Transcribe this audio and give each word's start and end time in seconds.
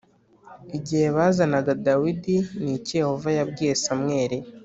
Igihe 0.77 1.07
bazanaga 1.15 1.71
Dawidi 1.85 2.35
ni 2.63 2.71
iki 2.77 2.93
Yehova 3.01 3.29
yabwiye 3.37 3.73
Samweli 3.83 4.37